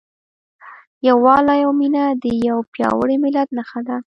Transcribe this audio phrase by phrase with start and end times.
[1.07, 3.97] یووالی او مینه د یو پیاوړي ملت نښه ده.